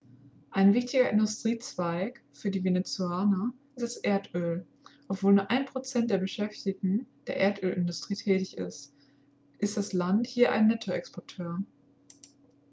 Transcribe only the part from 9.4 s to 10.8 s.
ist das land hier ein